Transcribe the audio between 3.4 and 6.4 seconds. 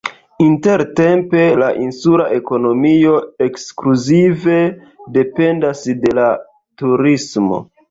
ekskluzive dependas de la